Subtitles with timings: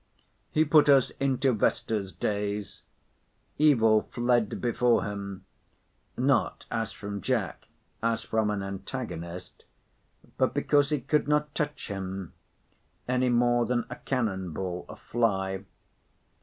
[0.49, 2.81] He put us into Vesta's days.
[3.59, 7.67] Evil fled before him—not as from Jack,
[8.01, 12.33] as from an antagonist,—but because it could not touch him,
[13.07, 15.65] any more than a cannon ball a fly.